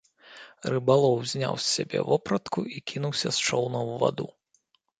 Рыбалоў 0.73 1.19
зняў 1.31 1.59
з 1.59 1.65
сябе 1.75 1.99
вопратку 2.09 2.59
і 2.77 2.83
кінуўся 2.93 3.29
з 3.39 3.45
чоўна 3.47 3.77
ў 3.89 3.91
ваду. 4.05 4.27